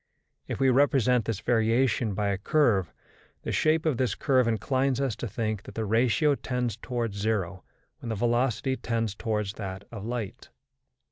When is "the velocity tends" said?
8.09-9.13